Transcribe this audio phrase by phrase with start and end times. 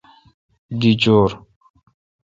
[0.79, 1.29] دی ڄور۔